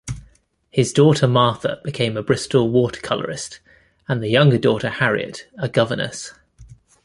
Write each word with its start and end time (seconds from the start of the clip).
His 0.71 0.93
daughter 0.93 1.27
Martha 1.27 1.79
became 1.83 2.17
a 2.17 2.23
Bristol 2.23 2.71
watercolourist, 2.71 3.59
and 4.07 4.19
the 4.19 4.29
younger 4.29 4.57
daughter 4.57 4.89
Harriet 4.89 5.47
a 5.59 5.69
governess. 5.69 6.33